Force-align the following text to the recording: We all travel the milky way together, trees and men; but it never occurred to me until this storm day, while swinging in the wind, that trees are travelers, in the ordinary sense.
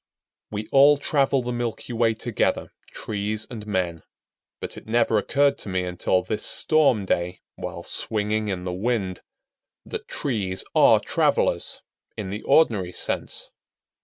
We 0.49 0.67
all 0.71 0.97
travel 0.97 1.43
the 1.43 1.51
milky 1.53 1.93
way 1.93 2.15
together, 2.15 2.71
trees 2.87 3.45
and 3.51 3.67
men; 3.67 4.01
but 4.59 4.75
it 4.75 4.87
never 4.87 5.19
occurred 5.19 5.59
to 5.59 5.69
me 5.69 5.83
until 5.83 6.23
this 6.23 6.43
storm 6.43 7.05
day, 7.05 7.41
while 7.55 7.83
swinging 7.83 8.47
in 8.47 8.63
the 8.63 8.73
wind, 8.73 9.21
that 9.85 10.07
trees 10.07 10.65
are 10.73 10.99
travelers, 10.99 11.83
in 12.17 12.29
the 12.29 12.41
ordinary 12.41 12.93
sense. 12.93 13.51